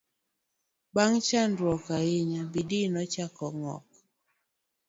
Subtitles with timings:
[0.95, 3.87] bang' chandruok ahinya, Bidii nochako ng'ok